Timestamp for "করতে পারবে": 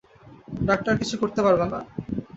1.21-1.65